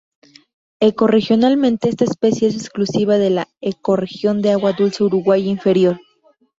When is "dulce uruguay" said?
4.73-5.47